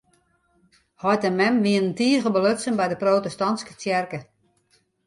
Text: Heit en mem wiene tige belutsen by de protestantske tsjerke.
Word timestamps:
Heit 1.03 1.23
en 1.23 1.35
mem 1.39 1.55
wiene 1.65 1.91
tige 1.99 2.29
belutsen 2.35 2.77
by 2.77 2.87
de 2.91 2.97
protestantske 3.03 3.73
tsjerke. 3.79 4.19